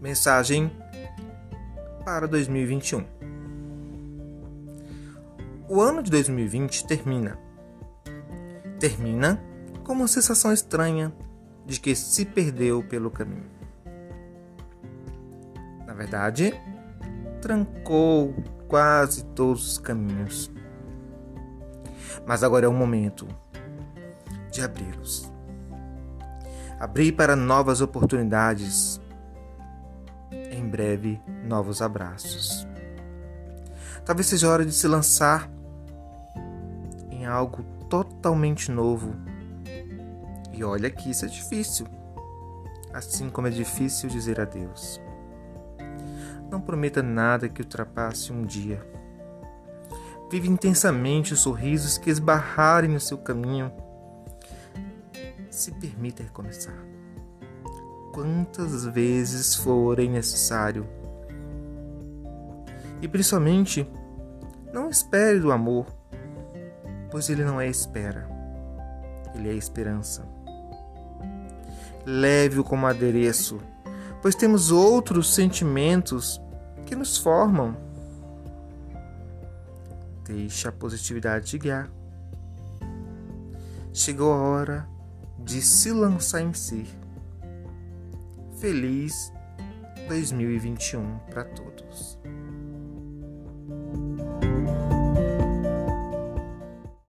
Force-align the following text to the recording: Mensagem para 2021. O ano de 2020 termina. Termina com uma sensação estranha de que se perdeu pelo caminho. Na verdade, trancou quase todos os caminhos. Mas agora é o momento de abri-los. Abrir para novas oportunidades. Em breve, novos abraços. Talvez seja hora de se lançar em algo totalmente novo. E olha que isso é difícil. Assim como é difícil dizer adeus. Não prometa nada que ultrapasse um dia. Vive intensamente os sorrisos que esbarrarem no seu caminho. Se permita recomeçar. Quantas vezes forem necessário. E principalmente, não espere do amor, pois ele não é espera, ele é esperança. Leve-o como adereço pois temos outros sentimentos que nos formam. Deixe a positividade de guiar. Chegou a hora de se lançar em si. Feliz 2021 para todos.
Mensagem 0.00 0.70
para 2.04 2.28
2021. 2.28 3.04
O 5.68 5.80
ano 5.80 6.02
de 6.02 6.10
2020 6.10 6.86
termina. 6.86 7.36
Termina 8.78 9.42
com 9.82 9.92
uma 9.92 10.06
sensação 10.06 10.52
estranha 10.52 11.12
de 11.66 11.80
que 11.80 11.96
se 11.96 12.24
perdeu 12.24 12.82
pelo 12.82 13.10
caminho. 13.10 13.50
Na 15.84 15.94
verdade, 15.94 16.54
trancou 17.42 18.34
quase 18.68 19.24
todos 19.24 19.72
os 19.72 19.78
caminhos. 19.78 20.48
Mas 22.24 22.44
agora 22.44 22.66
é 22.66 22.68
o 22.68 22.72
momento 22.72 23.26
de 24.52 24.62
abri-los. 24.62 25.28
Abrir 26.78 27.12
para 27.12 27.34
novas 27.34 27.80
oportunidades. 27.80 29.00
Em 30.30 30.68
breve, 30.68 31.20
novos 31.44 31.80
abraços. 31.80 32.66
Talvez 34.04 34.26
seja 34.26 34.48
hora 34.48 34.64
de 34.64 34.72
se 34.72 34.86
lançar 34.86 35.50
em 37.10 37.26
algo 37.26 37.62
totalmente 37.88 38.70
novo. 38.70 39.14
E 40.52 40.62
olha 40.64 40.90
que 40.90 41.10
isso 41.10 41.24
é 41.24 41.28
difícil. 41.28 41.86
Assim 42.92 43.28
como 43.30 43.46
é 43.46 43.50
difícil 43.50 44.08
dizer 44.08 44.40
adeus. 44.40 45.00
Não 46.50 46.60
prometa 46.60 47.02
nada 47.02 47.48
que 47.48 47.62
ultrapasse 47.62 48.32
um 48.32 48.44
dia. 48.44 48.84
Vive 50.30 50.48
intensamente 50.48 51.32
os 51.32 51.40
sorrisos 51.40 51.96
que 51.96 52.10
esbarrarem 52.10 52.90
no 52.90 53.00
seu 53.00 53.18
caminho. 53.18 53.72
Se 55.50 55.72
permita 55.72 56.22
recomeçar. 56.22 56.97
Quantas 58.18 58.84
vezes 58.84 59.54
forem 59.54 60.10
necessário. 60.10 60.84
E 63.00 63.06
principalmente, 63.06 63.88
não 64.72 64.90
espere 64.90 65.38
do 65.38 65.52
amor, 65.52 65.86
pois 67.12 67.30
ele 67.30 67.44
não 67.44 67.60
é 67.60 67.68
espera, 67.68 68.28
ele 69.36 69.48
é 69.48 69.54
esperança. 69.54 70.26
Leve-o 72.04 72.64
como 72.64 72.88
adereço 72.88 73.60
pois 74.20 74.34
temos 74.34 74.72
outros 74.72 75.32
sentimentos 75.32 76.42
que 76.86 76.96
nos 76.96 77.16
formam. 77.18 77.76
Deixe 80.24 80.66
a 80.66 80.72
positividade 80.72 81.52
de 81.52 81.58
guiar. 81.58 81.88
Chegou 83.94 84.32
a 84.32 84.38
hora 84.38 84.88
de 85.38 85.62
se 85.62 85.92
lançar 85.92 86.42
em 86.42 86.52
si. 86.52 86.97
Feliz 88.60 89.32
2021 90.08 91.20
para 91.30 91.44
todos. 91.44 92.18